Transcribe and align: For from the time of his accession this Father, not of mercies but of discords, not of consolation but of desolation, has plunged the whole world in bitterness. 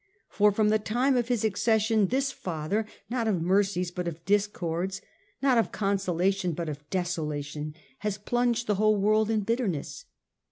For 0.29 0.51
from 0.51 0.69
the 0.69 0.79
time 0.79 1.15
of 1.15 1.27
his 1.27 1.43
accession 1.45 2.07
this 2.07 2.31
Father, 2.31 2.87
not 3.07 3.27
of 3.27 3.39
mercies 3.39 3.91
but 3.91 4.07
of 4.07 4.25
discords, 4.25 4.99
not 5.43 5.59
of 5.59 5.71
consolation 5.71 6.53
but 6.53 6.69
of 6.69 6.89
desolation, 6.89 7.75
has 7.99 8.17
plunged 8.17 8.65
the 8.65 8.75
whole 8.81 8.97
world 8.99 9.29
in 9.29 9.41
bitterness. 9.41 10.05